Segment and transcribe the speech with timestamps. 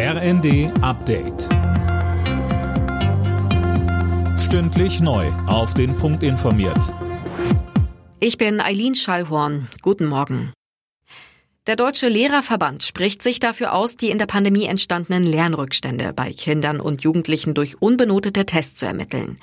[0.00, 1.48] RND Update.
[4.38, 5.26] Stündlich neu.
[5.48, 6.94] Auf den Punkt informiert.
[8.20, 9.66] Ich bin Eileen Schallhorn.
[9.82, 10.52] Guten Morgen.
[11.66, 16.78] Der Deutsche Lehrerverband spricht sich dafür aus, die in der Pandemie entstandenen Lernrückstände bei Kindern
[16.78, 19.38] und Jugendlichen durch unbenotete Tests zu ermitteln.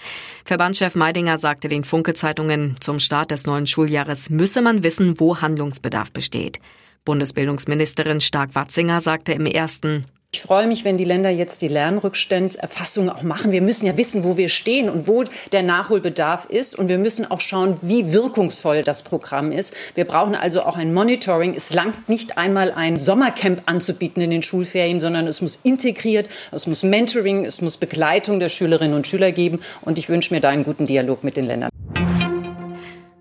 [0.45, 6.13] Verbandschef Meidinger sagte den Funke-Zeitungen, zum Start des neuen Schuljahres müsse man wissen, wo Handlungsbedarf
[6.13, 6.61] besteht.
[7.03, 10.05] Bundesbildungsministerin Stark-Watzinger sagte im ersten,
[10.35, 13.53] ich freue mich, wenn die Länder jetzt die Lernrückstandserfassung auch machen.
[13.53, 15.23] Wir müssen ja wissen, wo wir stehen und wo
[15.53, 16.77] der Nachholbedarf ist.
[16.77, 19.73] Und wir müssen auch schauen, wie wirkungsvoll das Programm ist.
[19.93, 21.53] Wir brauchen also auch ein Monitoring.
[21.55, 26.67] Es langt nicht einmal ein Sommercamp anzubieten in den Schulferien, sondern es muss integriert, es
[26.67, 29.61] muss Mentoring, es muss Begleitung der Schülerinnen und Schüler geben.
[29.83, 31.69] Und ich wünsche mir da einen guten Dialog mit den Ländern.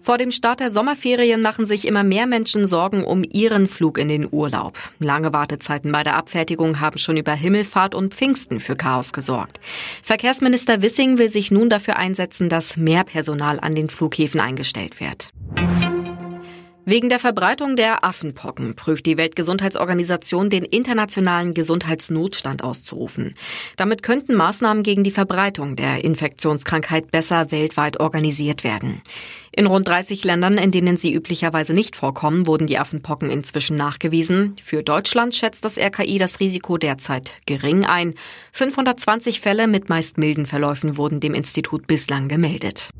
[0.04, 4.08] Vor dem Start der Sommerferien machen sich immer mehr Menschen Sorgen um ihren Flug in
[4.08, 4.78] den Urlaub.
[4.98, 9.60] Lange Wartezeiten bei der Abfertigung haben schon über Himmelfahrt und Pfingsten für Chaos gesorgt.
[10.02, 15.32] Verkehrsminister Wissing will sich nun dafür einsetzen, dass mehr Personal an den Flughäfen eingestellt wird.
[16.86, 23.34] Wegen der Verbreitung der Affenpocken prüft die Weltgesundheitsorganisation den internationalen Gesundheitsnotstand auszurufen.
[23.78, 29.00] Damit könnten Maßnahmen gegen die Verbreitung der Infektionskrankheit besser weltweit organisiert werden.
[29.50, 34.56] In rund 30 Ländern, in denen sie üblicherweise nicht vorkommen, wurden die Affenpocken inzwischen nachgewiesen.
[34.62, 38.14] Für Deutschland schätzt das RKI das Risiko derzeit gering ein.
[38.52, 42.90] 520 Fälle mit meist milden Verläufen wurden dem Institut bislang gemeldet.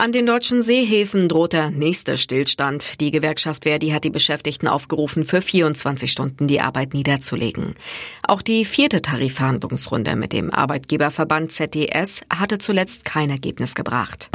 [0.00, 3.00] An den deutschen Seehäfen droht der nächste Stillstand.
[3.00, 7.74] Die Gewerkschaft Verdi hat die Beschäftigten aufgerufen, für 24 Stunden die Arbeit niederzulegen.
[8.22, 14.30] Auch die vierte Tarifverhandlungsrunde mit dem Arbeitgeberverband ZDS hatte zuletzt kein Ergebnis gebracht.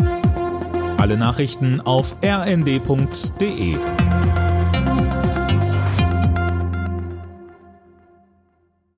[0.98, 3.78] Alle Nachrichten auf rnd.de